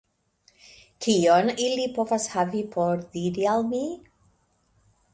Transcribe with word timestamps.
Kion 1.07 1.51
ili 1.67 1.85
povas 1.99 2.27
havi 2.33 2.65
por 2.77 3.07
diri 3.19 3.49
al 3.55 3.71
mi? 3.75 3.87